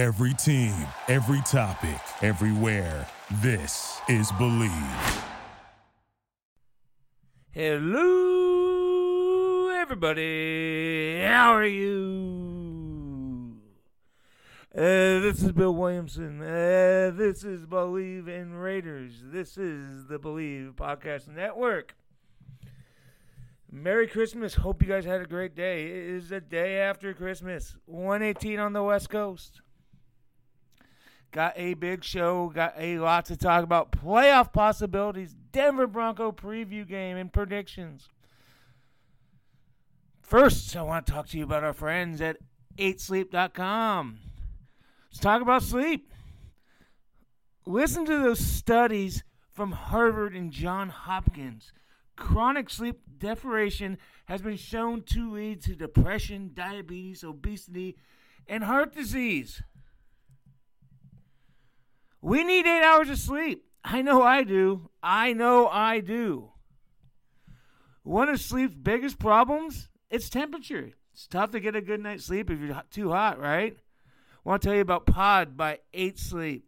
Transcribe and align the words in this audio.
Every 0.00 0.32
team, 0.32 0.74
every 1.08 1.42
topic, 1.42 2.00
everywhere. 2.22 3.06
This 3.42 4.00
is 4.08 4.32
Bleav. 4.32 5.24
Hello, 7.50 8.08
everybody. 9.78 11.20
How 11.20 11.54
are 11.54 11.66
you? 11.66 13.58
Uh, 14.74 15.20
this 15.20 15.42
is 15.42 15.52
Bill 15.52 15.74
Williamson. 15.74 16.40
Uh, 16.40 17.12
this 17.14 17.44
is 17.44 17.66
Bleav 17.66 18.26
in 18.26 18.54
Raiders. 18.54 19.22
This 19.22 19.58
is 19.58 20.06
the 20.06 20.18
Bleav 20.18 20.76
Podcast 20.76 21.28
Network. 21.28 21.94
Merry 23.70 24.06
Christmas. 24.06 24.54
Hope 24.54 24.80
you 24.80 24.88
guys 24.88 25.04
had 25.04 25.20
a 25.20 25.26
great 25.26 25.54
day. 25.54 25.84
It 25.84 25.92
is 25.92 26.30
the 26.30 26.40
day 26.40 26.78
after 26.78 27.12
Christmas. 27.12 27.76
118 27.84 28.58
on 28.58 28.72
the 28.72 28.82
West 28.82 29.10
Coast. 29.10 29.60
Got 31.32 31.52
a 31.56 31.74
big 31.74 32.02
show. 32.02 32.50
Got 32.54 32.74
a 32.76 32.98
lot 32.98 33.26
to 33.26 33.36
talk 33.36 33.62
about. 33.62 33.92
Playoff 33.92 34.52
possibilities. 34.52 35.34
Denver 35.52 35.86
Bronco 35.86 36.32
preview 36.32 36.86
game 36.86 37.16
and 37.16 37.32
predictions. 37.32 38.08
First, 40.20 40.76
I 40.76 40.82
want 40.82 41.06
to 41.06 41.12
talk 41.12 41.28
to 41.28 41.38
you 41.38 41.44
about 41.44 41.64
our 41.64 41.72
friends 41.72 42.20
at 42.20 42.38
8sleep.com. 42.78 44.18
Let's 45.10 45.20
talk 45.20 45.42
about 45.42 45.62
sleep. 45.62 46.12
Listen 47.66 48.04
to 48.06 48.18
those 48.18 48.40
studies 48.40 49.22
from 49.52 49.72
Harvard 49.72 50.34
and 50.34 50.50
Johns 50.50 50.92
Hopkins. 50.92 51.72
Chronic 52.16 52.70
sleep 52.70 53.00
deprivation 53.18 53.98
has 54.26 54.42
been 54.42 54.56
shown 54.56 55.02
to 55.02 55.32
lead 55.32 55.62
to 55.62 55.74
depression, 55.74 56.52
diabetes, 56.54 57.24
obesity, 57.24 57.96
and 58.46 58.64
heart 58.64 58.94
disease. 58.94 59.62
We 62.20 62.44
need 62.44 62.66
eight 62.66 62.82
hours 62.82 63.08
of 63.08 63.18
sleep. 63.18 63.64
I 63.84 64.02
know 64.02 64.22
I 64.22 64.44
do. 64.44 64.90
I 65.02 65.32
know 65.32 65.68
I 65.68 66.00
do. 66.00 66.50
One 68.02 68.28
of 68.28 68.40
sleep's 68.40 68.74
biggest 68.74 69.18
problems 69.18 69.88
it's 70.10 70.28
temperature. 70.28 70.90
It's 71.12 71.26
tough 71.28 71.52
to 71.52 71.60
get 71.60 71.76
a 71.76 71.80
good 71.80 72.00
night's 72.00 72.24
sleep 72.24 72.50
if 72.50 72.58
you're 72.60 72.82
too 72.90 73.10
hot, 73.10 73.38
right? 73.38 73.76
I 73.76 74.48
want 74.48 74.62
to 74.62 74.68
tell 74.68 74.74
you 74.74 74.80
about 74.80 75.06
Pod 75.06 75.56
by 75.56 75.78
8 75.94 76.18
Sleep. 76.18 76.64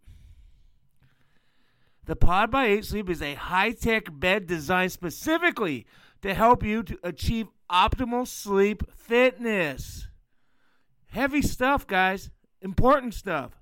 The 2.04 2.16
Pod 2.16 2.50
by 2.50 2.66
8 2.66 2.84
Sleep 2.84 3.10
is 3.10 3.22
a 3.22 3.34
high-tech 3.34 4.04
bed 4.12 4.46
designed 4.46 4.92
specifically 4.92 5.86
to 6.20 6.34
help 6.34 6.62
you 6.62 6.82
to 6.84 6.98
achieve 7.02 7.48
optimal 7.70 8.28
sleep 8.28 8.82
fitness. 8.94 10.08
Heavy 11.06 11.42
stuff, 11.42 11.86
guys. 11.86 12.30
Important 12.60 13.14
stuff. 13.14 13.61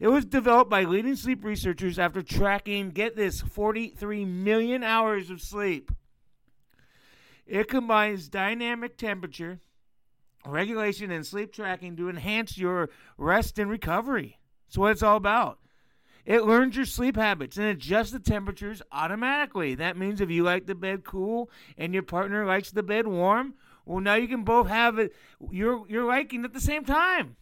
It 0.00 0.08
was 0.08 0.24
developed 0.24 0.70
by 0.70 0.84
leading 0.84 1.14
sleep 1.14 1.44
researchers 1.44 1.98
after 1.98 2.22
tracking, 2.22 2.90
get 2.90 3.16
this, 3.16 3.42
43 3.42 4.24
million 4.24 4.82
hours 4.82 5.28
of 5.28 5.42
sleep. 5.42 5.92
It 7.46 7.68
combines 7.68 8.30
dynamic 8.30 8.96
temperature, 8.96 9.60
regulation, 10.46 11.10
and 11.10 11.26
sleep 11.26 11.52
tracking 11.52 11.96
to 11.96 12.08
enhance 12.08 12.56
your 12.56 12.88
rest 13.18 13.58
and 13.58 13.70
recovery. 13.70 14.38
That's 14.66 14.78
what 14.78 14.92
it's 14.92 15.02
all 15.02 15.18
about. 15.18 15.58
It 16.24 16.44
learns 16.44 16.76
your 16.76 16.86
sleep 16.86 17.16
habits 17.16 17.58
and 17.58 17.66
adjusts 17.66 18.12
the 18.12 18.20
temperatures 18.20 18.80
automatically. 18.92 19.74
That 19.74 19.98
means 19.98 20.22
if 20.22 20.30
you 20.30 20.44
like 20.44 20.64
the 20.64 20.74
bed 20.74 21.04
cool 21.04 21.50
and 21.76 21.92
your 21.92 22.02
partner 22.04 22.46
likes 22.46 22.70
the 22.70 22.82
bed 22.82 23.06
warm, 23.06 23.54
well, 23.84 24.00
now 24.00 24.14
you 24.14 24.28
can 24.28 24.44
both 24.44 24.68
have 24.68 24.98
it 24.98 25.12
your 25.50 25.84
your 25.88 26.04
liking 26.04 26.44
at 26.44 26.52
the 26.52 26.60
same 26.60 26.84
time 26.84 27.36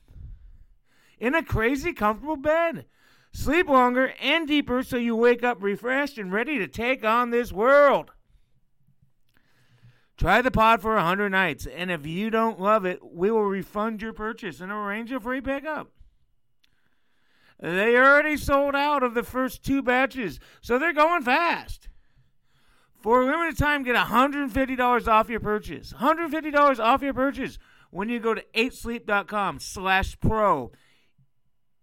in 1.19 1.35
a 1.35 1.43
crazy 1.43 1.93
comfortable 1.93 2.37
bed. 2.37 2.87
Sleep 3.33 3.69
longer 3.69 4.13
and 4.21 4.49
deeper 4.49 4.83
so 4.83 4.97
you 4.97 5.15
wake 5.15 5.45
up 5.45 5.63
refreshed 5.63 6.19
and 6.19 6.33
ready 6.33 6.59
to 6.59 6.67
take 6.67 7.05
on 7.05 7.31
this 7.31 7.53
world. 7.53 8.11
Try 10.17 10.43
the 10.43 10.51
pod 10.51 10.83
for 10.83 10.97
100 10.97 11.28
nights, 11.28 11.67
and 11.67 11.93
if 11.93 12.05
you 12.05 12.28
don't 12.28 12.61
love 12.61 12.84
it, 12.84 12.99
we 13.05 13.31
will 13.31 13.45
refund 13.45 14.03
your 14.03 14.12
purchase 14.12 14.61
and 14.61 14.73
arrange 14.73 15.12
a 15.12 15.21
free 15.21 15.41
pickup. 15.41 15.93
They 17.61 17.97
already 17.97 18.37
sold 18.37 18.75
out 18.75 19.03
of 19.03 19.15
the 19.15 19.23
first 19.23 19.65
two 19.65 19.83
batches, 19.83 20.41
so 20.61 20.78
they're 20.78 20.93
going 20.93 21.23
fast. 21.23 21.89
For 23.01 23.23
a 23.23 23.27
limited 23.27 23.57
time, 23.57 23.84
get 23.84 23.95
$150 23.95 25.09
off 25.09 25.31
your 25.31 25.41
purchase. 25.41 25.93
$150 25.93 26.78
off 26.81 27.03
your 27.03 27.15
purchase 27.15 27.59
when 27.91 28.09
you 28.09 28.19
go 28.19 28.34
to 28.34 28.45
8sleep.com 28.55 29.61
slash 29.61 30.19
pro. 30.21 30.73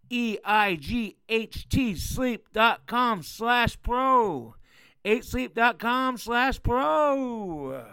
E-I-G-H-T 0.09 1.95
sleep.com 1.95 3.23
slash 3.23 3.81
pro. 3.81 4.55
8sleep.com 5.03 6.17
slash 6.17 6.61
pro. 6.61 7.85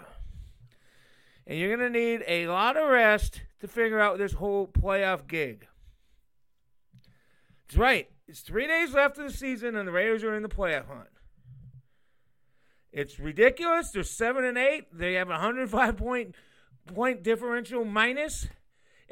And 1.46 1.58
you're 1.58 1.76
going 1.76 1.92
to 1.92 1.98
need 1.98 2.22
a 2.26 2.48
lot 2.48 2.76
of 2.76 2.88
rest 2.88 3.42
to 3.60 3.68
figure 3.68 4.00
out 4.00 4.18
this 4.18 4.32
whole 4.32 4.66
playoff 4.66 5.26
gig. 5.26 5.66
That's 7.66 7.78
right. 7.78 8.08
It's 8.28 8.40
three 8.40 8.66
days 8.66 8.94
left 8.94 9.18
of 9.18 9.30
the 9.30 9.36
season, 9.36 9.76
and 9.76 9.86
the 9.86 9.92
Raiders 9.92 10.24
are 10.24 10.34
in 10.34 10.42
the 10.42 10.48
playoff 10.48 10.86
hunt. 10.86 11.08
It's 12.92 13.18
ridiculous. 13.18 13.90
They're 13.90 14.04
seven 14.04 14.44
and 14.44 14.58
eight. 14.58 14.86
They 14.92 15.14
have 15.14 15.28
a 15.28 15.32
105 15.32 15.96
point 15.96 16.34
point 16.86 17.22
differential 17.22 17.84
minus. 17.84 18.48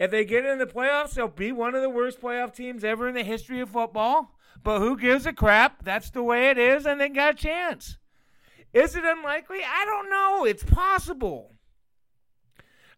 If 0.01 0.11
they 0.11 0.25
get 0.25 0.47
in 0.47 0.57
the 0.57 0.67
playoffs, 0.67 1.13
they'll 1.13 1.29
be 1.29 1.53
one 1.53 1.75
of 1.75 1.83
the 1.83 1.91
worst 1.91 2.23
playoff 2.23 2.55
teams 2.55 2.85
ever 2.85 3.07
in 3.07 3.15
the 3.15 3.23
history 3.23 3.61
of 3.61 3.69
football. 3.69 4.35
But 4.65 4.79
who 4.79 4.99
gives 4.99 5.27
a 5.27 5.33
crap? 5.35 5.85
That's 5.85 6.09
the 6.09 6.23
way 6.23 6.49
it 6.49 6.57
is, 6.57 6.87
and 6.87 6.99
they 6.99 7.11
got 7.11 7.35
a 7.35 7.37
chance. 7.37 7.99
Is 8.73 8.97
it 8.97 9.05
unlikely? 9.05 9.59
I 9.63 9.85
don't 9.85 10.09
know. 10.09 10.47
It's 10.47 10.65
possible. 10.65 11.55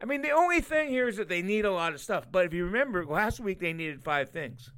I 0.01 0.05
mean, 0.05 0.23
the 0.23 0.31
only 0.31 0.61
thing 0.61 0.91
here 0.91 1.09
is 1.09 1.17
that 1.17 1.29
they 1.29 1.43
need 1.43 1.65
a 1.65 1.73
lot 1.73 1.93
of 1.93 2.01
stuff. 2.01 2.31
But 2.31 2.47
if 2.47 2.55
you 2.55 2.67
remember, 2.67 3.05
last 3.05 3.41
week 3.41 3.59
they 3.59 3.73
needed 3.73 4.05
five 4.05 4.31
things. 4.31 4.71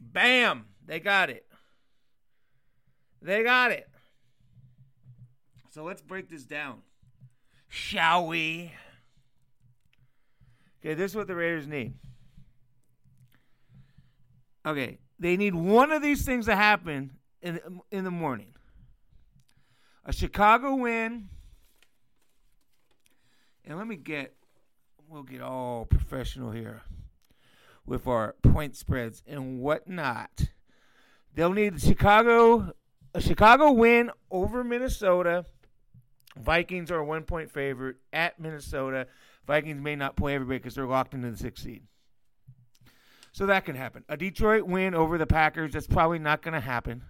Bam! 0.00 0.66
They 0.86 1.00
got 1.00 1.28
it. 1.28 1.44
They 3.20 3.42
got 3.42 3.72
it. 3.72 3.88
So 5.70 5.82
let's 5.82 6.02
break 6.02 6.30
this 6.30 6.44
down. 6.44 6.82
Shall 7.68 8.28
we? 8.28 8.70
Okay, 10.84 10.92
this 10.92 11.12
is 11.12 11.16
what 11.16 11.26
the 11.26 11.34
Raiders 11.34 11.66
need. 11.66 11.94
Okay, 14.66 14.98
they 15.18 15.36
need 15.38 15.54
one 15.54 15.90
of 15.90 16.02
these 16.02 16.26
things 16.26 16.44
to 16.44 16.54
happen 16.54 17.12
in 17.40 17.58
in 17.90 18.04
the 18.04 18.10
morning. 18.10 18.54
A 20.04 20.12
Chicago 20.12 20.74
win. 20.74 21.30
And 23.64 23.78
let 23.78 23.86
me 23.86 23.96
get 23.96 24.34
we'll 25.08 25.22
get 25.22 25.40
all 25.40 25.86
professional 25.86 26.50
here 26.50 26.82
with 27.86 28.06
our 28.06 28.34
point 28.42 28.76
spreads 28.76 29.22
and 29.26 29.60
whatnot. 29.60 30.48
They'll 31.34 31.52
need 31.52 31.80
Chicago 31.80 32.74
a 33.14 33.22
Chicago 33.22 33.72
win 33.72 34.10
over 34.30 34.62
Minnesota. 34.62 35.46
Vikings 36.36 36.90
are 36.90 36.98
a 36.98 37.04
one 37.04 37.22
point 37.22 37.50
favorite 37.50 37.96
at 38.12 38.38
Minnesota. 38.38 39.06
Vikings 39.46 39.80
may 39.80 39.96
not 39.96 40.16
play 40.16 40.34
everybody 40.34 40.58
because 40.58 40.74
they're 40.74 40.86
locked 40.86 41.14
into 41.14 41.30
the 41.30 41.36
sixth 41.36 41.64
seed. 41.64 41.82
So 43.32 43.46
that 43.46 43.64
can 43.64 43.74
happen. 43.74 44.04
A 44.08 44.16
Detroit 44.16 44.64
win 44.64 44.94
over 44.94 45.18
the 45.18 45.26
Packers, 45.26 45.72
that's 45.72 45.86
probably 45.86 46.18
not 46.18 46.42
going 46.42 46.54
to 46.54 46.60
happen. 46.60 47.02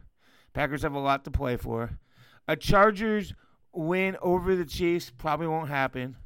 Packers 0.55 0.83
have 0.83 0.95
a 0.95 0.99
lot 0.99 1.25
to 1.25 1.31
play 1.31 1.57
for. 1.57 1.99
A 2.49 2.57
Chargers 2.57 3.35
win 3.73 4.17
over 4.23 4.57
the 4.57 4.65
Chiefs 4.65 5.11
probably 5.11 5.47
won't 5.47 5.69
happen. 5.69 6.17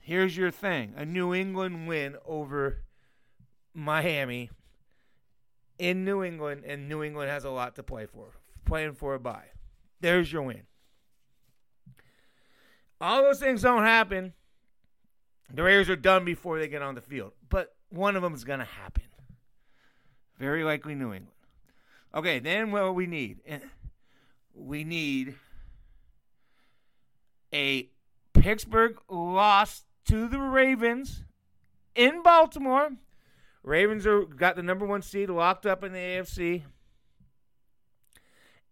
Here's 0.00 0.36
your 0.36 0.50
thing 0.50 0.94
a 0.96 1.04
New 1.04 1.34
England 1.34 1.86
win 1.86 2.16
over 2.24 2.82
Miami 3.74 4.50
in 5.78 6.04
New 6.04 6.22
England, 6.22 6.64
and 6.66 6.88
New 6.88 7.02
England 7.02 7.30
has 7.30 7.44
a 7.44 7.50
lot 7.50 7.76
to 7.76 7.82
play 7.82 8.06
for. 8.06 8.32
Playing 8.64 8.94
for 8.94 9.14
a 9.14 9.20
bye. 9.20 9.46
There's 10.00 10.32
your 10.32 10.42
win. 10.42 10.62
All 13.00 13.22
those 13.22 13.40
things 13.40 13.62
don't 13.62 13.82
happen. 13.82 14.34
The 15.52 15.62
Raiders 15.62 15.90
are 15.90 15.96
done 15.96 16.24
before 16.24 16.58
they 16.58 16.68
get 16.68 16.82
on 16.82 16.94
the 16.94 17.00
field, 17.00 17.32
but 17.48 17.74
one 17.88 18.16
of 18.16 18.22
them 18.22 18.34
is 18.34 18.44
going 18.44 18.60
to 18.60 18.64
happen. 18.64 19.04
Very 20.38 20.64
likely 20.64 20.94
New 20.94 21.12
England. 21.12 21.26
Okay, 22.14 22.38
then 22.38 22.72
what 22.72 22.94
we 22.94 23.06
need? 23.06 23.40
Eh, 23.46 23.58
we 24.54 24.84
need 24.84 25.34
a 27.52 27.88
Pittsburgh 28.32 28.98
loss 29.08 29.84
to 30.06 30.28
the 30.28 30.38
Ravens 30.38 31.24
in 31.94 32.22
Baltimore. 32.22 32.90
Ravens 33.62 34.06
are 34.06 34.24
got 34.24 34.56
the 34.56 34.62
number 34.62 34.86
one 34.86 35.02
seed 35.02 35.30
locked 35.30 35.66
up 35.66 35.84
in 35.84 35.92
the 35.92 35.98
AFC, 35.98 36.62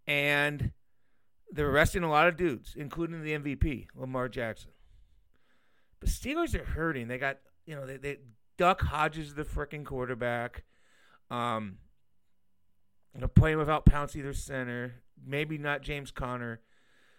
and 0.07 0.73
they're 1.53 1.69
arresting 1.69 2.03
a 2.03 2.11
lot 2.11 2.29
of 2.29 2.37
dudes, 2.37 2.75
including 2.77 3.23
the 3.23 3.33
MVP, 3.33 3.89
Lamar 3.95 4.29
Jackson. 4.29 4.71
But 6.01 6.09
Steelers 6.09 6.55
are 6.55 6.65
hurting. 6.65 7.09
They 7.09 7.19
got 7.19 7.39
you 7.67 7.75
know 7.75 7.87
they, 7.87 7.97
they 7.97 8.19
Duck 8.57 8.83
Hodges, 8.83 9.35
the 9.35 9.45
freaking 9.45 9.85
quarterback. 9.85 10.65
Um, 11.31 11.79
they're 13.15 13.29
playing 13.29 13.59
without 13.59 13.87
Pouncey, 13.87 14.23
their 14.23 14.33
center. 14.33 14.95
Maybe 15.25 15.59
not 15.59 15.83
James 15.83 16.11
Conner. 16.11 16.61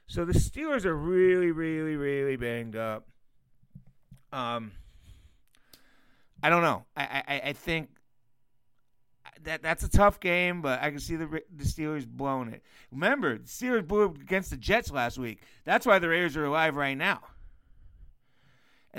So 0.07 0.25
the 0.25 0.33
Steelers 0.33 0.85
are 0.85 0.95
really, 0.95 1.51
really, 1.51 1.95
really 1.95 2.35
banged 2.35 2.75
up. 2.75 3.07
Um, 4.31 4.71
I 6.41 6.49
don't 6.49 6.61
know. 6.61 6.85
I, 6.95 7.23
I, 7.27 7.41
I 7.49 7.53
think 7.53 7.89
that 9.43 9.61
that's 9.61 9.83
a 9.83 9.89
tough 9.89 10.19
game, 10.19 10.61
but 10.61 10.81
I 10.81 10.89
can 10.89 10.99
see 10.99 11.15
the 11.15 11.27
the 11.27 11.63
Steelers 11.63 12.07
blowing 12.07 12.49
it. 12.49 12.63
Remember, 12.91 13.37
the 13.37 13.45
Steelers 13.45 13.87
blew 13.87 14.05
against 14.05 14.49
the 14.49 14.57
Jets 14.57 14.91
last 14.91 15.17
week. 15.17 15.41
That's 15.63 15.85
why 15.85 15.99
the 15.99 16.09
Raiders 16.09 16.35
are 16.37 16.45
alive 16.45 16.75
right 16.75 16.97
now. 16.97 17.21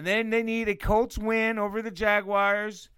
And 0.00 0.06
then 0.06 0.31
they 0.31 0.43
need 0.43 0.67
a 0.67 0.75
Colts 0.75 1.19
win 1.19 1.58
over 1.58 1.82
the 1.82 1.91
Jaguars, 1.91 2.88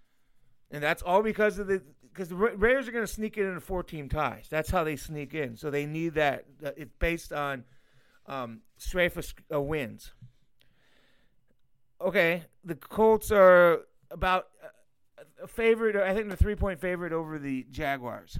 and 0.71 0.81
that's 0.81 1.01
all 1.01 1.21
because 1.21 1.59
of 1.59 1.67
the 1.67 1.81
because 2.01 2.29
the 2.29 2.35
Raiders 2.37 2.87
are 2.87 2.93
going 2.93 3.05
to 3.05 3.11
sneak 3.11 3.37
in 3.37 3.45
in 3.45 3.59
four 3.59 3.83
team 3.83 4.07
ties. 4.07 4.47
That's 4.49 4.69
how 4.69 4.85
they 4.85 4.95
sneak 4.95 5.33
in. 5.33 5.57
So 5.57 5.69
they 5.69 5.85
need 5.85 6.13
that. 6.13 6.45
It's 6.61 6.93
based 6.99 7.33
on 7.33 7.65
um, 8.25 8.61
straight 8.77 9.11
uh, 9.53 9.59
wins. 9.59 10.13
Okay, 11.99 12.45
the 12.63 12.75
Colts 12.75 13.33
are 13.33 13.81
about 14.09 14.47
a 15.43 15.47
favorite. 15.49 15.97
I 15.97 16.13
think 16.13 16.29
the 16.29 16.37
three 16.37 16.55
point 16.55 16.79
favorite 16.79 17.11
over 17.11 17.37
the 17.37 17.65
Jaguars. 17.69 18.39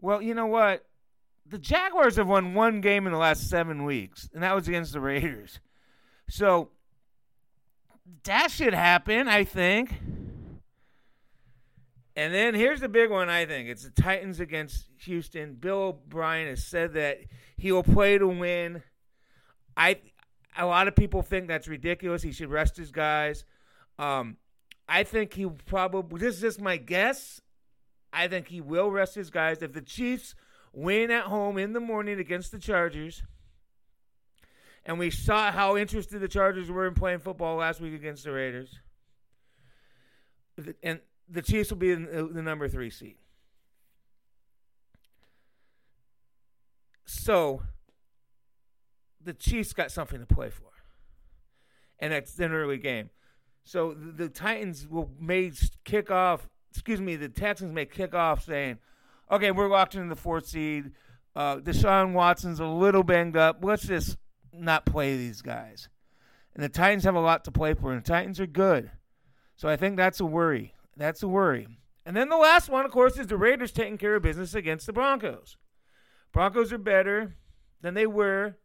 Well, 0.00 0.22
you 0.22 0.32
know 0.32 0.46
what? 0.46 0.86
The 1.44 1.58
Jaguars 1.58 2.14
have 2.14 2.28
won 2.28 2.54
one 2.54 2.80
game 2.80 3.04
in 3.04 3.12
the 3.12 3.18
last 3.18 3.50
seven 3.50 3.82
weeks, 3.82 4.30
and 4.32 4.44
that 4.44 4.54
was 4.54 4.68
against 4.68 4.92
the 4.92 5.00
Raiders. 5.00 5.58
So 6.28 6.70
that 8.24 8.50
should 8.50 8.74
happen, 8.74 9.28
I 9.28 9.44
think. 9.44 9.94
And 12.16 12.32
then 12.32 12.54
here's 12.54 12.80
the 12.80 12.88
big 12.88 13.10
one, 13.10 13.28
I 13.28 13.44
think. 13.44 13.68
It's 13.68 13.84
the 13.84 13.90
Titans 13.90 14.40
against 14.40 14.86
Houston. 15.00 15.54
Bill 15.54 15.78
O'Brien 15.78 16.48
has 16.48 16.64
said 16.64 16.94
that 16.94 17.18
he 17.56 17.72
will 17.72 17.82
play 17.82 18.16
to 18.16 18.26
win. 18.26 18.82
I 19.76 19.98
a 20.56 20.64
lot 20.64 20.88
of 20.88 20.96
people 20.96 21.20
think 21.20 21.48
that's 21.48 21.68
ridiculous. 21.68 22.22
He 22.22 22.32
should 22.32 22.48
rest 22.48 22.76
his 22.78 22.90
guys. 22.90 23.44
Um, 23.98 24.38
I 24.88 25.02
think 25.02 25.34
he 25.34 25.46
probably 25.46 26.18
this 26.18 26.36
is 26.36 26.40
just 26.40 26.60
my 26.60 26.78
guess. 26.78 27.42
I 28.12 28.28
think 28.28 28.48
he 28.48 28.62
will 28.62 28.90
rest 28.90 29.14
his 29.14 29.28
guys 29.28 29.60
if 29.60 29.74
the 29.74 29.82
Chiefs 29.82 30.34
win 30.72 31.10
at 31.10 31.24
home 31.24 31.58
in 31.58 31.74
the 31.74 31.80
morning 31.80 32.18
against 32.18 32.50
the 32.50 32.58
Chargers. 32.58 33.22
And 34.86 35.00
we 35.00 35.10
saw 35.10 35.50
how 35.50 35.76
interested 35.76 36.20
the 36.20 36.28
Chargers 36.28 36.70
were 36.70 36.86
in 36.86 36.94
playing 36.94 37.18
football 37.18 37.56
last 37.56 37.80
week 37.80 37.92
against 37.92 38.22
the 38.22 38.30
Raiders. 38.30 38.78
And 40.80 41.00
the 41.28 41.42
Chiefs 41.42 41.70
will 41.70 41.76
be 41.76 41.90
in 41.90 42.04
the 42.04 42.40
number 42.40 42.68
three 42.68 42.88
seed. 42.88 43.16
So 47.04 47.62
the 49.20 49.34
Chiefs 49.34 49.72
got 49.72 49.90
something 49.90 50.20
to 50.20 50.26
play 50.26 50.50
for. 50.50 50.70
And 51.98 52.12
it's 52.12 52.38
an 52.38 52.52
early 52.52 52.78
game. 52.78 53.10
So 53.64 53.92
the, 53.94 54.28
Titans 54.28 54.86
will 54.86 55.10
may 55.18 55.50
kick 55.84 56.12
off. 56.12 56.48
Excuse 56.70 57.00
me, 57.00 57.16
the 57.16 57.28
Texans 57.28 57.74
may 57.74 57.86
kick 57.86 58.14
off 58.14 58.44
saying, 58.44 58.78
"Okay, 59.30 59.50
we're 59.50 59.68
locked 59.68 59.96
in 59.96 60.08
the 60.08 60.14
fourth 60.14 60.46
seed. 60.46 60.92
Uh, 61.34 61.56
Deshaun 61.56 62.12
Watson's 62.12 62.60
a 62.60 62.66
little 62.66 63.02
banged 63.02 63.36
up. 63.36 63.64
Let's 63.64 63.86
just 63.86 64.18
not 64.52 64.86
play 64.86 65.16
these 65.16 65.42
guys." 65.42 65.88
And 66.54 66.64
the 66.64 66.68
Titans 66.68 67.04
have 67.04 67.14
a 67.14 67.20
lot 67.20 67.44
to 67.44 67.52
play 67.52 67.74
for, 67.74 67.92
and 67.92 68.02
the 68.02 68.08
Titans 68.08 68.40
are 68.40 68.46
good. 68.46 68.90
So 69.56 69.68
I 69.68 69.76
think 69.76 69.96
that's 69.96 70.20
a 70.20 70.26
worry. 70.26 70.74
That's 70.96 71.22
a 71.22 71.28
worry. 71.28 71.68
And 72.04 72.16
then 72.16 72.28
the 72.28 72.36
last 72.36 72.68
one, 72.68 72.84
of 72.84 72.90
course, 72.92 73.18
is 73.18 73.26
the 73.26 73.36
Raiders 73.36 73.72
taking 73.72 73.98
care 73.98 74.14
of 74.14 74.22
business 74.22 74.54
against 74.54 74.86
the 74.86 74.92
Broncos. 74.92 75.56
Broncos 76.32 76.72
are 76.72 76.78
better 76.78 77.36
than 77.80 77.94
they 77.94 78.06
were 78.06 78.56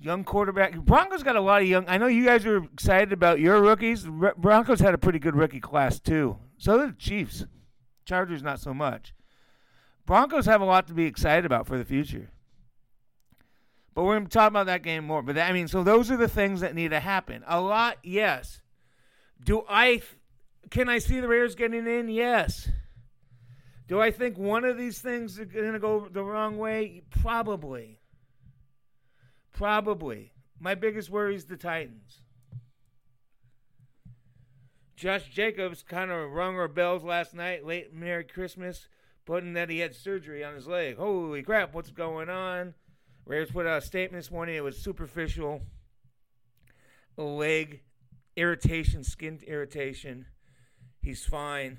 young 0.00 0.24
quarterback. 0.24 0.78
Broncos 0.78 1.22
got 1.22 1.36
a 1.36 1.40
lot 1.40 1.62
of 1.62 1.68
young. 1.68 1.84
I 1.88 1.98
know 1.98 2.06
you 2.06 2.24
guys 2.24 2.46
are 2.46 2.64
excited 2.64 3.12
about 3.12 3.40
your 3.40 3.60
rookies. 3.60 4.06
Broncos 4.36 4.80
had 4.80 4.94
a 4.94 4.98
pretty 4.98 5.18
good 5.18 5.36
rookie 5.36 5.60
class 5.60 6.00
too. 6.00 6.38
So 6.56 6.78
did 6.78 6.90
the 6.90 7.00
Chiefs. 7.00 7.44
Chargers 8.04 8.42
not 8.42 8.60
so 8.60 8.72
much. 8.72 9.14
Broncos 10.06 10.46
have 10.46 10.60
a 10.60 10.64
lot 10.64 10.86
to 10.86 10.94
be 10.94 11.04
excited 11.04 11.44
about 11.44 11.66
for 11.66 11.76
the 11.76 11.84
future. 11.84 12.30
But 13.98 14.04
we're 14.04 14.14
going 14.14 14.26
to 14.26 14.30
talk 14.30 14.46
about 14.46 14.66
that 14.66 14.84
game 14.84 15.04
more. 15.04 15.22
But 15.22 15.34
that, 15.34 15.50
I 15.50 15.52
mean, 15.52 15.66
so 15.66 15.82
those 15.82 16.08
are 16.08 16.16
the 16.16 16.28
things 16.28 16.60
that 16.60 16.72
need 16.72 16.92
to 16.92 17.00
happen. 17.00 17.42
A 17.48 17.60
lot, 17.60 17.96
yes. 18.04 18.62
Do 19.42 19.64
I? 19.68 20.02
Can 20.70 20.88
I 20.88 20.98
see 20.98 21.18
the 21.18 21.26
Raiders 21.26 21.56
getting 21.56 21.84
in? 21.84 22.08
Yes. 22.08 22.70
Do 23.88 24.00
I 24.00 24.12
think 24.12 24.38
one 24.38 24.64
of 24.64 24.78
these 24.78 25.00
things 25.00 25.40
are 25.40 25.44
going 25.44 25.72
to 25.72 25.80
go 25.80 26.08
the 26.08 26.22
wrong 26.22 26.58
way? 26.58 27.02
Probably. 27.10 27.98
Probably. 29.52 30.30
My 30.60 30.76
biggest 30.76 31.10
worry 31.10 31.34
is 31.34 31.46
the 31.46 31.56
Titans. 31.56 32.20
Josh 34.94 35.28
Jacobs 35.28 35.82
kind 35.82 36.12
of 36.12 36.30
rung 36.30 36.54
our 36.54 36.68
bells 36.68 37.02
last 37.02 37.34
night, 37.34 37.66
late 37.66 37.92
Merry 37.92 38.22
Christmas, 38.22 38.86
putting 39.26 39.54
that 39.54 39.70
he 39.70 39.80
had 39.80 39.96
surgery 39.96 40.44
on 40.44 40.54
his 40.54 40.68
leg. 40.68 40.98
Holy 40.98 41.42
crap, 41.42 41.74
what's 41.74 41.90
going 41.90 42.28
on? 42.28 42.74
Raiders 43.28 43.50
put 43.50 43.66
out 43.66 43.82
a 43.82 43.84
statement 43.84 44.24
this 44.24 44.30
morning. 44.30 44.56
It 44.56 44.64
was 44.64 44.78
superficial 44.78 45.60
leg 47.18 47.82
irritation, 48.36 49.04
skin 49.04 49.40
irritation. 49.46 50.24
He's 51.02 51.26
fine. 51.26 51.78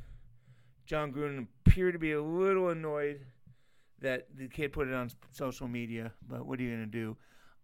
Jon 0.85 1.11
Gruden 1.11 1.47
appeared 1.65 1.93
to 1.93 1.99
be 1.99 2.11
a 2.11 2.21
little 2.21 2.69
annoyed 2.69 3.25
that 3.99 4.27
the 4.37 4.47
kid 4.47 4.73
put 4.73 4.87
it 4.87 4.93
on 4.93 5.09
social 5.31 5.67
media, 5.67 6.13
but 6.29 6.45
what 6.45 6.59
are 6.59 6.61
you 6.61 6.69
going 6.69 6.85
to 6.85 6.91
do? 6.91 7.17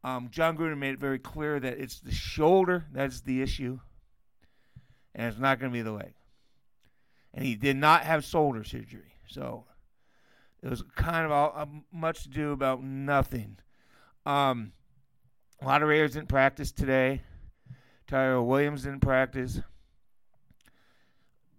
Um, 0.04 0.30
Jon 0.32 0.58
Gruden 0.58 0.80
made 0.80 0.96
it 0.96 1.00
very 1.00 1.20
clear 1.20 1.60
that 1.60 1.78
it's 1.78 2.00
the 2.00 2.12
shoulder 2.12 2.86
that's 2.92 3.22
the 3.22 3.44
issue, 3.44 3.80
and 5.14 5.28
it's 5.28 5.38
not 5.40 5.60
going 5.60 5.72
to 5.72 5.74
be 5.74 5.84
the 5.84 5.92
leg. 5.92 6.16
And 7.36 7.46
he 7.46 7.54
did 7.54 7.76
not 7.76 8.02
have 8.02 8.24
shoulder 8.24 8.64
surgery, 8.64 9.14
so 9.28 9.66
it 10.64 10.72
was 10.72 10.84
kind 10.96 11.24
of 11.24 11.32
all, 11.32 11.54
uh, 11.56 11.68
much 11.92 12.24
to 12.24 12.30
do 12.30 12.52
about 12.52 12.84
nothing. 12.84 13.60
Um, 14.26 14.72
a 15.62 15.66
lot 15.66 15.82
of 15.82 15.90
Raiders 15.90 16.14
didn't 16.14 16.30
practice 16.30 16.72
today. 16.72 17.22
Tyrell 18.08 18.46
Williams 18.46 18.84
didn't 18.84 19.02
practice. 19.02 19.62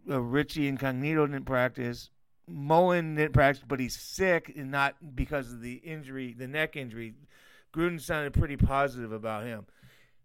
Uh, 0.09 0.21
Richie 0.21 0.69
Incognito 0.69 1.27
didn't 1.27 1.47
practice. 1.47 2.11
Mullen 2.49 3.17
didn't 3.17 3.33
practice, 3.33 3.65
but 3.67 3.81
he's 3.81 3.99
sick 3.99 4.53
and 4.57 4.71
not 4.71 4.95
because 5.17 5.53
of 5.53 5.61
the 5.61 5.75
injury, 5.75 6.35
the 6.37 6.47
neck 6.47 6.77
injury. 6.77 7.15
Gruden 7.75 8.01
sounded 8.01 8.33
pretty 8.33 8.57
positive 8.57 9.13
about 9.13 9.45
him. 9.45 9.67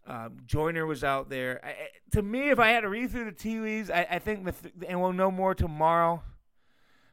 Um, 0.05 0.37
Joyner 0.45 0.85
was 0.85 1.03
out 1.03 1.29
there. 1.29 1.59
I, 1.63 1.75
to 2.11 2.21
me, 2.21 2.49
if 2.49 2.59
I 2.59 2.69
had 2.69 2.81
to 2.81 2.89
read 2.89 3.11
through 3.11 3.25
the 3.25 3.31
tea 3.31 3.59
leaves, 3.59 3.89
I, 3.89 4.07
I 4.09 4.19
think 4.19 4.45
the 4.45 4.51
th- 4.51 4.73
and 4.87 5.01
we'll 5.01 5.13
know 5.13 5.31
more 5.31 5.53
tomorrow. 5.53 6.23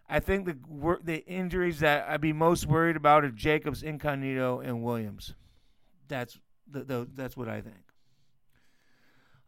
I 0.08 0.20
think 0.20 0.46
the 0.46 0.98
the 1.04 1.26
injuries 1.26 1.80
that 1.80 2.08
I'd 2.08 2.20
be 2.20 2.32
most 2.32 2.66
worried 2.66 2.96
about 2.96 3.24
are 3.24 3.30
Jacobs, 3.30 3.82
Incognito, 3.82 4.60
and 4.60 4.82
Williams. 4.82 5.34
That's 6.08 6.38
the, 6.70 6.84
the 6.84 7.08
that's 7.14 7.36
what 7.36 7.48
I 7.48 7.60
think. 7.60 7.76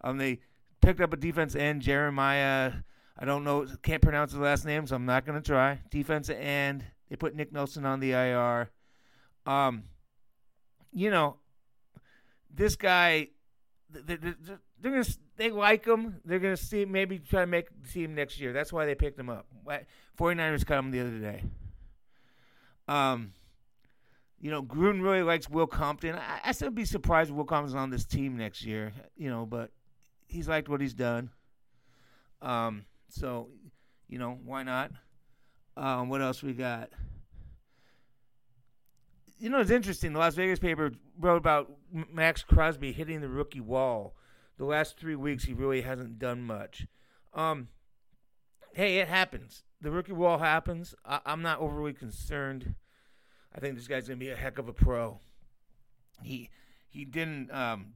Um, 0.03 0.19
they 0.19 0.41
picked 0.81 1.01
up 1.01 1.13
a 1.13 1.17
defense 1.17 1.55
end, 1.55 1.83
Jeremiah. 1.83 2.73
I 3.19 3.25
don't 3.27 3.45
know, 3.45 3.67
can't 3.83 4.01
pronounce 4.01 4.33
his 4.33 4.41
last 4.41 4.65
name, 4.65 4.87
so 4.87 4.97
I'm 4.97 5.05
not 5.05 5.27
going 5.27 5.41
to 5.41 5.47
try. 5.47 5.81
Defensive 5.91 6.39
end. 6.41 6.85
They 7.11 7.17
put 7.17 7.35
Nick 7.35 7.53
Nelson 7.53 7.85
on 7.85 8.01
the 8.01 8.13
IR. 8.13 8.71
Um, 9.45 9.85
you 10.91 11.11
know, 11.11 11.37
this 12.53 12.77
guy, 12.77 13.29
they're, 13.91 14.17
they're 14.17 14.93
gonna 14.93 15.05
they 15.41 15.51
like 15.51 15.87
him. 15.87 16.21
They're 16.25 16.39
gonna 16.39 16.57
see 16.57 16.85
maybe 16.85 17.19
try 17.19 17.41
to 17.41 17.47
make 17.47 17.69
the 17.83 17.89
team 17.89 18.15
next 18.15 18.39
year. 18.39 18.53
That's 18.53 18.73
why 18.73 18.85
they 18.85 18.95
picked 18.95 19.19
him 19.19 19.31
up. 19.31 19.47
49ers 20.19 20.67
cut 20.67 20.79
him 20.79 20.91
the 20.91 21.01
other 21.01 21.19
day. 21.19 21.45
Um, 22.87 23.33
you 24.39 24.51
know, 24.51 24.63
Gruden 24.63 25.03
really 25.03 25.23
likes 25.23 25.49
Will 25.49 25.67
Compton. 25.67 26.15
I, 26.15 26.41
I 26.45 26.53
still 26.53 26.71
be 26.71 26.85
surprised 26.85 27.31
if 27.31 27.37
Will 27.37 27.45
Compton's 27.45 27.75
on 27.75 27.89
this 27.89 28.05
team 28.05 28.37
next 28.37 28.65
year. 28.65 28.93
You 29.17 29.31
know, 29.31 29.47
but 29.47 29.71
he's 30.27 30.47
liked 30.47 30.69
what 30.69 30.83
he's 30.83 30.93
done. 30.95 31.31
Um, 32.43 32.85
so, 33.09 33.49
you 34.09 34.19
know, 34.19 34.39
why 34.45 34.63
not? 34.63 34.93
Um, 35.77 36.11
what 36.11 36.21
else 36.21 36.43
we 36.43 36.53
got? 36.53 36.91
you 39.41 39.49
know, 39.49 39.59
it's 39.59 39.71
interesting. 39.71 40.13
The 40.13 40.19
Las 40.19 40.35
Vegas 40.35 40.59
paper 40.59 40.93
wrote 41.19 41.39
about 41.39 41.73
Maxx 42.13 42.43
Crosby 42.43 42.93
hitting 42.93 43.23
the 43.23 43.29
rookie 43.29 43.61
wall. 43.61 44.15
The 44.61 44.67
last 44.67 44.99
three 44.99 45.17
weeks, 45.17 45.45
he 45.45 45.55
really 45.55 45.81
hasn't 45.81 46.19
done 46.19 46.43
much. 46.43 46.87
Um, 47.33 47.69
hey, 48.75 48.99
it 48.99 49.09
happens. 49.09 49.63
The 49.81 49.91
rookie 49.91 50.13
wall 50.13 50.37
happens. 50.37 50.95
I- 51.03 51.23
am 51.25 51.41
not 51.41 51.61
overly 51.61 51.95
concerned. 51.95 52.75
I 53.55 53.61
think 53.61 53.75
this 53.75 53.89
guy's 53.89 54.07
gonna 54.07 54.19
be 54.19 54.29
a 54.29 54.37
heck 54.37 54.59
of 54.59 54.69
a 54.69 54.75
pro. 54.75 55.21
He 56.23 56.51
he 56.91 57.07
didn't 57.07 57.51
um, 57.51 57.95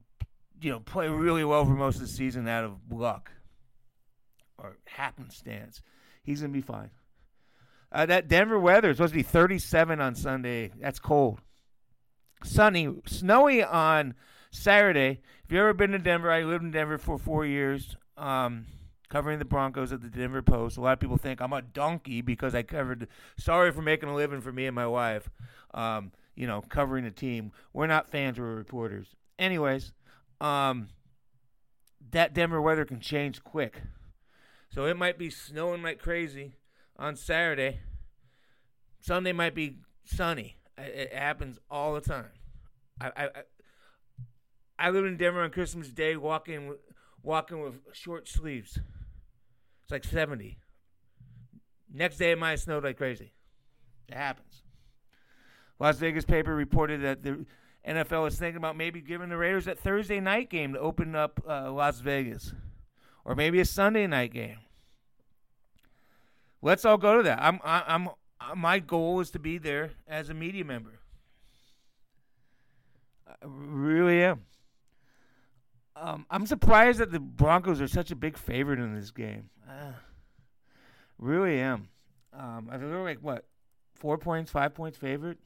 you 0.58 0.70
know 0.70 0.80
play 0.80 1.10
really 1.10 1.44
well 1.44 1.66
for 1.66 1.72
most 1.72 1.96
of 1.96 2.00
the 2.00 2.08
season 2.08 2.48
out 2.48 2.64
of 2.64 2.90
luck. 2.90 3.30
or 4.56 4.78
happenstance. 4.86 5.82
He's 6.22 6.40
gonna 6.40 6.54
be 6.54 6.62
fine. 6.62 6.92
Uh, 7.92 8.06
that 8.06 8.26
Denver 8.26 8.58
weather 8.58 8.88
is 8.88 8.96
supposed 8.96 9.12
to 9.12 9.18
be 9.18 9.22
37 9.22 10.00
on 10.00 10.14
Sunday. 10.14 10.72
That's 10.80 10.98
cold. 10.98 11.42
Sunny, 12.42 12.88
snowy 13.04 13.62
on 13.62 14.14
Saturday. 14.54 15.20
If 15.44 15.52
you've 15.52 15.60
ever 15.60 15.74
been 15.74 15.90
to 15.90 15.98
Denver, 15.98 16.30
I 16.30 16.42
lived 16.44 16.64
in 16.64 16.70
Denver 16.70 16.96
for 16.96 17.18
four 17.18 17.44
years, 17.44 17.96
um, 18.16 18.66
covering 19.08 19.38
the 19.38 19.44
Broncos 19.44 19.92
at 19.92 20.00
the 20.00 20.08
Denver 20.08 20.42
Post. 20.42 20.76
A 20.76 20.80
lot 20.80 20.92
of 20.92 21.00
people 21.00 21.16
think 21.16 21.40
I'm 21.40 21.52
a 21.52 21.60
donkey 21.60 22.22
because 22.22 22.54
I 22.54 22.62
covered. 22.62 23.08
Sorry 23.36 23.72
for 23.72 23.82
making 23.82 24.08
a 24.08 24.14
living 24.14 24.40
for 24.40 24.52
me 24.52 24.66
and 24.66 24.74
my 24.74 24.86
wife. 24.86 25.28
Um, 25.74 26.12
you 26.36 26.46
know, 26.46 26.62
covering 26.62 27.04
a 27.04 27.10
team. 27.10 27.52
We're 27.72 27.88
not 27.88 28.08
fans, 28.08 28.38
we're 28.38 28.54
reporters. 28.54 29.08
Anyways, 29.38 29.92
um, 30.40 30.88
that 32.12 32.32
Denver 32.32 32.60
weather 32.62 32.84
can 32.84 33.00
change 33.00 33.42
quick. 33.42 33.82
So 34.70 34.86
it 34.86 34.96
might 34.96 35.18
be 35.18 35.30
snowing 35.30 35.82
like 35.82 35.98
crazy 36.00 36.54
on 36.96 37.16
Saturday. 37.16 37.80
Sunday 39.00 39.32
might 39.32 39.54
be 39.54 39.78
sunny. 40.04 40.56
It 40.78 41.12
happens 41.12 41.58
all 41.70 41.94
the 41.94 42.00
time. 42.00 42.30
I 43.00 43.10
I, 43.16 43.28
I 44.78 44.90
live 44.90 45.04
in 45.04 45.16
Denver 45.16 45.42
on 45.42 45.50
Christmas 45.50 45.88
Day, 45.88 46.16
walking 46.16 46.74
walking 47.22 47.60
with 47.62 47.74
short 47.92 48.28
sleeves. 48.28 48.78
It's 49.82 49.92
like 49.92 50.04
seventy. 50.04 50.58
Next 51.92 52.16
day 52.16 52.32
it 52.32 52.38
might 52.38 52.50
have 52.50 52.60
snowed 52.60 52.84
like 52.84 52.96
crazy. 52.96 53.32
It 54.08 54.14
happens. 54.14 54.62
Las 55.78 55.98
Vegas 55.98 56.24
paper 56.24 56.54
reported 56.54 57.02
that 57.02 57.22
the 57.22 57.46
NFL 57.86 58.28
is 58.28 58.38
thinking 58.38 58.56
about 58.56 58.76
maybe 58.76 59.00
giving 59.00 59.28
the 59.28 59.36
Raiders 59.36 59.66
that 59.66 59.78
Thursday 59.78 60.20
night 60.20 60.50
game 60.50 60.72
to 60.72 60.78
open 60.78 61.14
up 61.14 61.40
uh, 61.48 61.70
Las 61.70 62.00
Vegas, 62.00 62.54
or 63.24 63.34
maybe 63.34 63.60
a 63.60 63.64
Sunday 63.64 64.06
night 64.06 64.32
game. 64.32 64.58
Let's 66.62 66.84
all 66.84 66.96
go 66.96 67.18
to 67.18 67.22
that. 67.24 67.42
I'm, 67.42 67.60
I'm, 67.62 68.08
I'm 68.40 68.58
my 68.58 68.78
goal 68.78 69.20
is 69.20 69.30
to 69.32 69.38
be 69.38 69.58
there 69.58 69.92
as 70.08 70.30
a 70.30 70.34
media 70.34 70.64
member. 70.64 71.00
I 73.26 73.34
really 73.44 74.22
am. 74.22 74.40
Um, 75.96 76.26
I'm 76.30 76.46
surprised 76.46 76.98
that 76.98 77.12
the 77.12 77.20
Broncos 77.20 77.80
are 77.80 77.88
such 77.88 78.10
a 78.10 78.16
big 78.16 78.36
favorite 78.36 78.80
in 78.80 78.94
this 78.94 79.10
game. 79.10 79.50
Uh, 79.68 79.92
really 81.18 81.60
am. 81.60 81.88
Um, 82.32 82.68
I 82.68 82.78
think 82.78 82.90
they're 82.90 83.02
like 83.02 83.20
what, 83.20 83.44
four 83.94 84.18
points, 84.18 84.50
five 84.50 84.74
points 84.74 84.98
favorite. 84.98 85.38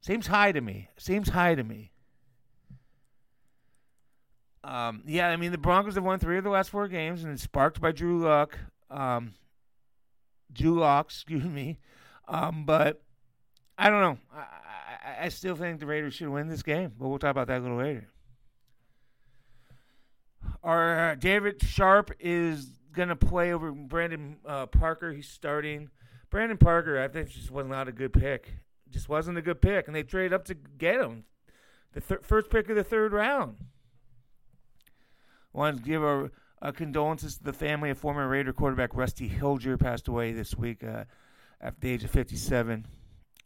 Seems 0.00 0.26
high 0.26 0.50
to 0.50 0.60
me. 0.60 0.88
Seems 0.96 1.28
high 1.28 1.54
to 1.54 1.62
me. 1.62 1.92
Um, 4.64 5.02
yeah, 5.06 5.28
I 5.28 5.36
mean 5.36 5.52
the 5.52 5.58
Broncos 5.58 5.94
have 5.94 6.04
won 6.04 6.18
three 6.18 6.38
of 6.38 6.44
the 6.44 6.50
last 6.50 6.70
four 6.70 6.88
games, 6.88 7.24
and 7.24 7.32
it's 7.32 7.42
sparked 7.42 7.80
by 7.80 7.92
Drew 7.92 8.20
Luck. 8.20 8.58
Um, 8.90 9.34
Drew 10.52 10.78
Lock, 10.78 11.06
excuse 11.10 11.44
me. 11.44 11.78
Um, 12.28 12.64
but 12.64 13.02
I 13.78 13.90
don't 13.90 14.00
know. 14.00 14.18
I, 14.32 14.38
I, 14.38 15.24
I, 15.24 15.28
still 15.28 15.56
think 15.56 15.80
the 15.80 15.86
Raiders 15.86 16.14
should 16.14 16.28
win 16.28 16.48
this 16.48 16.62
game, 16.62 16.92
but 16.96 17.08
we'll 17.08 17.18
talk 17.18 17.32
about 17.32 17.48
that 17.48 17.58
a 17.58 17.62
little 17.62 17.78
later. 17.78 18.08
Our 20.62 21.10
uh, 21.10 21.14
David 21.16 21.62
Sharp 21.62 22.12
is 22.20 22.72
gonna 22.92 23.16
play 23.16 23.52
over 23.52 23.72
Brandon 23.72 24.36
uh, 24.46 24.66
Parker. 24.66 25.12
He's 25.12 25.28
starting. 25.28 25.90
Brandon 26.30 26.56
Parker, 26.56 27.00
I 27.00 27.08
think, 27.08 27.30
just 27.30 27.50
was 27.50 27.66
not 27.66 27.88
a 27.88 27.92
good 27.92 28.12
pick 28.12 28.52
just 28.92 29.08
wasn't 29.08 29.38
a 29.38 29.42
good 29.42 29.60
pick, 29.60 29.86
and 29.86 29.96
they 29.96 30.02
traded 30.02 30.32
up 30.32 30.44
to 30.44 30.54
get 30.54 31.00
him, 31.00 31.24
the 31.92 32.00
thir- 32.00 32.20
first 32.22 32.50
pick 32.50 32.68
of 32.68 32.76
the 32.76 32.84
third 32.84 33.12
round. 33.12 33.56
Want 35.52 35.78
to 35.78 35.82
give 35.82 36.02
our 36.02 36.30
a 36.60 36.72
condolences 36.72 37.38
to 37.38 37.44
the 37.44 37.52
family 37.52 37.90
of 37.90 37.98
former 37.98 38.28
Raider 38.28 38.52
quarterback 38.52 38.94
Rusty 38.94 39.28
Hilger, 39.28 39.78
passed 39.80 40.06
away 40.06 40.32
this 40.32 40.54
week 40.56 40.84
uh, 40.84 41.04
at 41.60 41.80
the 41.80 41.90
age 41.90 42.04
of 42.04 42.10
57. 42.10 42.86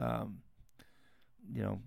Um, 0.01 0.39
you 1.51 1.63
know, 1.63 1.81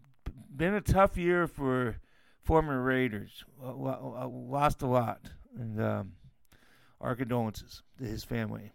been 0.55 0.73
a 0.73 0.81
tough 0.81 1.17
year 1.17 1.45
for 1.45 1.97
former 2.43 2.81
Raiders. 2.81 3.43
lost 3.61 4.81
a 4.81 4.87
lot, 4.87 5.29
and 5.57 5.81
um, 5.81 6.11
our 6.99 7.15
condolences 7.15 7.83
to 7.97 8.05
his 8.05 8.23
family 8.23 8.71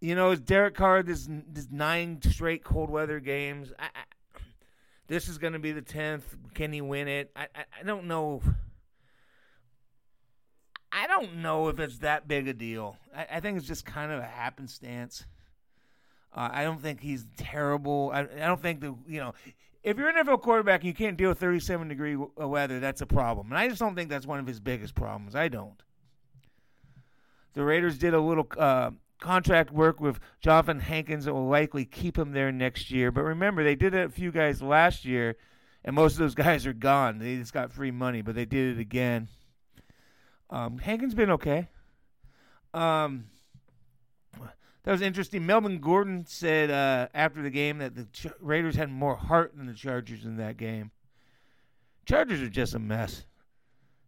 you 0.00 0.14
know, 0.14 0.34
Derek 0.34 0.74
Carr 0.74 1.02
this 1.02 1.28
this 1.48 1.68
nine 1.70 2.20
straight 2.22 2.64
cold 2.64 2.90
weather 2.90 3.20
games. 3.20 3.72
I, 3.78 3.84
I, 3.84 4.40
this 5.08 5.28
is 5.28 5.38
going 5.38 5.54
to 5.54 5.58
be 5.58 5.72
the 5.72 5.82
tenth. 5.82 6.36
Can 6.54 6.72
he 6.72 6.80
win 6.80 7.08
it? 7.08 7.30
I, 7.34 7.42
I, 7.54 7.64
I 7.80 7.82
don't 7.84 8.06
know. 8.06 8.42
I 10.92 11.06
don't 11.06 11.36
know 11.36 11.68
if 11.68 11.80
it's 11.80 11.98
that 11.98 12.28
big 12.28 12.48
a 12.48 12.52
deal. 12.52 12.96
I, 13.16 13.26
I 13.34 13.40
think 13.40 13.58
it's 13.58 13.66
just 13.66 13.84
kind 13.84 14.12
of 14.12 14.20
a 14.20 14.26
happenstance. 14.26 15.26
Uh, 16.32 16.48
I 16.52 16.62
don't 16.62 16.80
think 16.80 17.00
he's 17.00 17.26
terrible. 17.36 18.10
I, 18.12 18.20
I 18.20 18.46
don't 18.46 18.62
think 18.62 18.80
the 18.80 18.94
you 19.06 19.20
know 19.20 19.34
if 19.82 19.96
you're 19.96 20.08
an 20.08 20.24
NFL 20.24 20.42
quarterback 20.42 20.80
and 20.80 20.88
you 20.88 20.94
can't 20.94 21.16
deal 21.16 21.28
with 21.28 21.38
37 21.38 21.88
degree 21.88 22.16
weather, 22.16 22.80
that's 22.80 23.00
a 23.00 23.06
problem. 23.06 23.48
And 23.48 23.58
I 23.58 23.68
just 23.68 23.80
don't 23.80 23.94
think 23.94 24.10
that's 24.10 24.26
one 24.26 24.40
of 24.40 24.46
his 24.46 24.60
biggest 24.60 24.94
problems. 24.94 25.34
I 25.34 25.48
don't. 25.48 25.82
The 27.54 27.64
Raiders 27.64 27.98
did 27.98 28.14
a 28.14 28.20
little 28.20 28.46
uh, 28.56 28.90
contract 29.20 29.72
work 29.72 30.00
with 30.00 30.20
Johnathan 30.44 30.80
Hankins 30.80 31.24
that 31.24 31.34
will 31.34 31.48
likely 31.48 31.84
keep 31.84 32.16
him 32.16 32.32
there 32.32 32.52
next 32.52 32.90
year. 32.90 33.10
But 33.10 33.22
remember, 33.22 33.64
they 33.64 33.74
did 33.74 33.94
a 33.94 34.08
few 34.08 34.30
guys 34.30 34.62
last 34.62 35.04
year, 35.04 35.36
and 35.84 35.94
most 35.94 36.12
of 36.12 36.18
those 36.18 36.34
guys 36.36 36.66
are 36.66 36.72
gone. 36.72 37.18
They 37.18 37.36
just 37.36 37.52
got 37.52 37.72
free 37.72 37.90
money, 37.90 38.22
but 38.22 38.34
they 38.34 38.44
did 38.44 38.76
it 38.76 38.80
again. 38.80 39.28
Um, 40.50 40.78
Hankins 40.78 41.14
been 41.14 41.30
okay. 41.30 41.68
Um, 42.74 43.26
that 44.88 44.92
was 44.92 45.02
interesting. 45.02 45.44
Melvin 45.44 45.78
Gordon 45.80 46.24
said 46.26 46.70
uh, 46.70 47.08
after 47.12 47.42
the 47.42 47.50
game 47.50 47.78
that 47.78 47.94
the 47.94 48.06
Raiders 48.40 48.76
had 48.76 48.90
more 48.90 49.16
heart 49.16 49.52
than 49.54 49.66
the 49.66 49.74
Chargers 49.74 50.24
in 50.24 50.38
that 50.38 50.56
game. 50.56 50.90
Chargers 52.06 52.40
are 52.40 52.48
just 52.48 52.74
a 52.74 52.78
mess. 52.78 53.26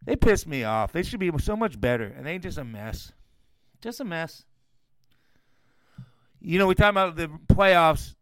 They 0.07 0.17
piss 0.17 0.47
me 0.47 0.65
off. 0.65 0.93
They 0.93 1.03
should 1.03 1.21
be 1.21 1.31
so 1.39 1.55
much 1.55 1.79
better, 1.79 2.05
and 2.05 2.25
they 2.25 2.39
just 2.39 2.57
a 2.57 2.65
mess. 2.65 3.13
Just 3.83 4.01
a 4.01 4.05
mess 4.05 4.47
you 6.41 6.59
know, 6.59 6.67
we 6.67 6.75
talk 6.75 6.91
about 6.91 7.17
the 7.17 7.29
playoffs. 7.49 8.15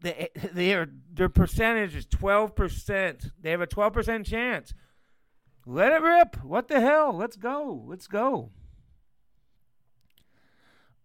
They, 0.00 0.28
they 0.52 0.74
are, 0.74 0.88
their 1.12 1.28
percentage 1.28 1.94
is 1.94 2.06
12%. 2.06 3.30
They 3.40 3.50
have 3.50 3.60
a 3.60 3.66
12% 3.66 4.24
chance. 4.24 4.72
Let 5.66 5.92
it 5.92 6.02
rip. 6.02 6.42
What 6.44 6.68
the 6.68 6.80
hell? 6.80 7.16
Let's 7.16 7.36
go. 7.36 7.84
Let's 7.86 8.06
go. 8.06 8.50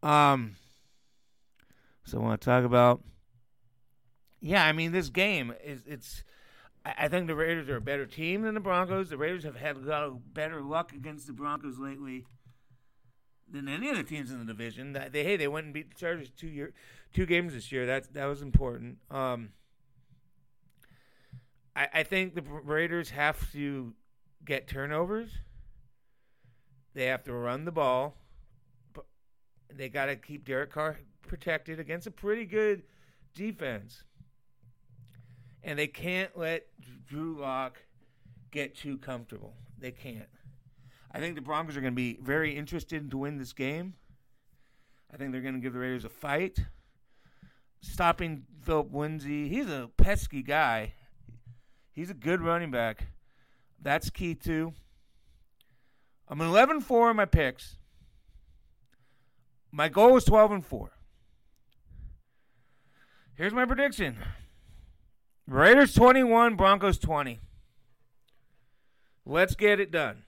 Um, 0.04 0.56
so 2.10 2.20
I 2.20 2.22
want 2.22 2.42
to 2.42 2.46
talk 2.46 2.64
about. 2.64 3.02
Yeah, 4.42 4.66
I 4.66 4.72
mean, 4.72 4.92
this 4.92 5.10
game 5.10 5.54
is 5.64 5.84
it's. 5.86 6.24
I 6.86 7.10
think 7.10 7.28
the 7.28 7.36
Raiders 7.36 7.68
are 7.68 7.76
a 7.76 7.82
better 7.82 8.06
team 8.06 8.44
than 8.44 8.54
the 8.54 8.62
Broncos. 8.62 9.10
The 9.10 9.18
Raiders 9.18 9.44
have 9.44 9.58
had 9.58 9.76
a 9.76 9.80
lot 9.80 10.04
of 10.04 10.34
better 10.34 10.62
luck 10.62 10.94
against 10.94 11.28
the 11.28 11.34
Broncos 11.34 11.78
lately 11.78 12.26
than 13.52 13.68
any 13.68 13.90
other 13.90 14.02
teams 14.02 14.32
in 14.32 14.40
the 14.40 14.46
division. 14.46 14.94
They 14.94 15.24
hey 15.24 15.36
they 15.36 15.48
went 15.48 15.66
and 15.66 15.74
beat 15.74 15.90
the 15.90 16.00
Chargers 16.00 16.30
two 16.30 16.48
year 16.48 16.74
two 17.14 17.26
games 17.26 17.54
this 17.54 17.72
year. 17.72 17.86
That 17.86 18.14
that 18.14 18.26
was 18.26 18.42
important. 18.42 18.98
Um, 19.12 19.50
I 21.76 21.88
I 21.96 22.04
think 22.04 22.34
the 22.34 22.42
Raiders 22.42 23.10
have 23.10 23.52
to 23.52 23.94
get 24.46 24.68
turnovers. 24.68 25.30
They 26.94 27.06
have 27.06 27.24
to 27.26 27.34
run 27.34 27.66
the 27.66 27.72
ball. 27.72 28.16
But 28.94 29.06
they 29.74 29.90
got 29.90 30.06
to 30.06 30.16
keep 30.16 30.46
Derek 30.46 30.72
Carr 30.72 30.98
protected 31.30 31.80
against 31.80 32.08
a 32.08 32.12
pretty 32.12 32.46
good 32.46 32.84
defense. 33.34 34.04
And 35.64 35.80
they 35.80 35.88
can't 35.88 36.38
let 36.38 36.66
Drew 37.08 37.40
Lock 37.40 37.78
get 38.52 38.76
too 38.76 38.98
comfortable. 38.98 39.54
They 39.78 39.92
can't. 39.92 40.28
I 41.12 41.20
think 41.20 41.36
the 41.36 41.42
Broncos 41.42 41.78
are 41.78 41.82
going 41.82 41.94
to 41.94 41.96
be 41.96 42.18
very 42.22 42.56
interested 42.56 43.10
to 43.10 43.18
win 43.18 43.38
this 43.38 43.54
game. 43.54 43.94
I 45.14 45.18
think 45.18 45.32
they're 45.32 45.42
going 45.42 45.56
to 45.56 45.60
give 45.60 45.74
the 45.74 45.80
Raiders 45.80 46.06
a 46.06 46.10
fight. 46.10 46.60
Stopping 47.82 48.44
Phillip 48.62 48.94
Lindsay, 48.94 49.48
he's 49.48 49.70
a 49.70 49.90
pesky 49.98 50.44
guy. 50.44 50.94
He's 51.92 52.10
a 52.10 52.14
good 52.14 52.42
running 52.42 52.72
back. 52.72 53.08
That's 53.82 54.10
key 54.10 54.36
too. 54.36 54.74
I'm 56.28 56.42
11 56.42 56.82
4 56.82 57.12
in 57.12 57.18
my 57.18 57.26
picks. 57.26 57.78
My 59.72 59.90
goal 59.90 60.18
is 60.18 60.26
12 60.26 60.52
and 60.52 60.66
4. 60.66 60.92
Here's 63.40 63.54
my 63.54 63.64
prediction 63.64 64.18
Raiders 65.48 65.94
21, 65.94 66.58
Broncos 66.58 66.98
20. 66.98 67.40
Let's 69.26 69.56
get 69.56 69.80
it 69.80 69.92
done. 69.92 70.24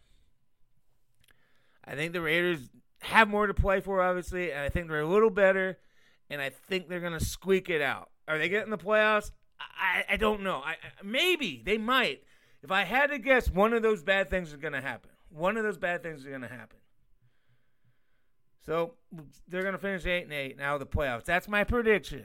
I 1.83 1.95
think 1.95 2.13
the 2.13 2.21
Raiders 2.21 2.69
have 3.01 3.27
more 3.27 3.47
to 3.47 3.53
play 3.53 3.81
for, 3.81 4.01
obviously, 4.01 4.53
and 4.53 4.61
I 4.61 4.69
think 4.69 4.87
they're 4.87 5.01
a 5.01 5.05
little 5.05 5.29
better, 5.29 5.77
and 6.29 6.41
I 6.41 6.51
think 6.51 6.87
they're 6.87 7.01
going 7.01 7.19
to 7.19 7.25
squeak 7.25 7.69
it 7.69 7.81
out. 7.81 8.11
Are 8.29 8.37
they 8.37 8.47
getting 8.47 8.71
the 8.71 8.77
playoffs? 8.77 9.31
I, 9.59 10.05
I 10.11 10.15
don't 10.15 10.41
know. 10.41 10.61
I, 10.65 10.77
maybe 11.03 11.61
they 11.65 11.77
might. 11.77 12.23
If 12.63 12.71
I 12.71 12.85
had 12.85 13.07
to 13.07 13.19
guess, 13.19 13.49
one 13.49 13.73
of 13.73 13.81
those 13.81 14.03
bad 14.03 14.29
things 14.29 14.51
is 14.51 14.55
going 14.55 14.71
to 14.71 14.81
happen. 14.81 15.09
One 15.29 15.57
of 15.57 15.63
those 15.63 15.77
bad 15.77 16.01
things 16.01 16.21
is 16.21 16.27
going 16.27 16.41
to 16.41 16.47
happen. 16.47 16.79
So 18.65 18.93
they're 19.49 19.63
going 19.63 19.73
to 19.73 19.79
finish 19.79 20.05
8 20.05 20.23
and 20.23 20.31
8 20.31 20.57
now 20.57 20.77
the 20.77 20.85
playoffs. 20.85 21.25
That's 21.25 21.49
my 21.49 21.65
prediction. 21.65 22.23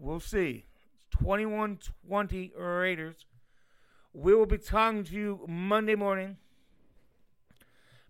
We'll 0.00 0.20
see. 0.20 0.64
21 1.10 1.78
20 2.08 2.52
Raiders. 2.56 3.26
We 4.14 4.34
will 4.34 4.46
be 4.46 4.58
talking 4.58 5.04
to 5.04 5.14
you 5.14 5.44
Monday 5.46 5.94
morning. 5.94 6.38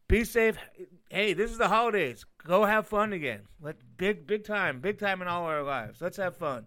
Be 0.06 0.24
safe. 0.24 0.56
Hey, 1.10 1.34
this 1.34 1.50
is 1.50 1.58
the 1.58 1.68
holidays. 1.68 2.24
Go 2.44 2.64
have 2.64 2.86
fun 2.86 3.12
again. 3.12 3.42
Let 3.60 3.76
big 3.96 4.26
big 4.26 4.44
time, 4.44 4.80
big 4.80 4.98
time 4.98 5.20
in 5.20 5.28
all 5.28 5.44
our 5.44 5.62
lives. 5.62 6.00
Let's 6.00 6.16
have 6.16 6.36
fun. 6.36 6.66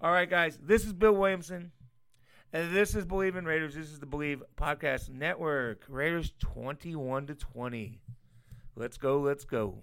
All 0.00 0.12
right, 0.12 0.28
guys. 0.28 0.58
This 0.62 0.84
is 0.84 0.92
Bill 0.92 1.12
Williamson, 1.12 1.72
and 2.52 2.74
this 2.74 2.94
is 2.94 3.06
Bleav 3.06 3.36
in 3.36 3.44
Raiders. 3.44 3.74
This 3.74 3.90
is 3.90 4.00
the 4.00 4.06
Bleav 4.06 4.40
Podcast 4.56 5.10
Network. 5.10 5.84
Raiders 5.88 6.32
twenty-one 6.38 7.26
to 7.28 7.34
twenty. 7.34 8.00
Let's 8.74 8.98
go. 8.98 9.20
Let's 9.20 9.44
go. 9.44 9.82